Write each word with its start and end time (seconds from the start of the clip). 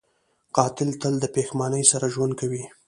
قاتل 0.55 0.89
تل 1.01 1.13
د 1.19 1.25
پښېمانۍ 1.35 1.83
سره 1.91 2.05
ژوند 2.13 2.33
کوي 2.39 2.63